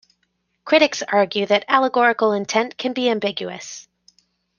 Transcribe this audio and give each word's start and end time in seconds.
Critics 0.65 1.03
argue 1.07 1.45
that 1.45 1.63
allegorical 1.67 2.31
intent 2.31 2.75
can 2.75 2.91
be 2.91 3.07
ambiguous. 3.07 3.87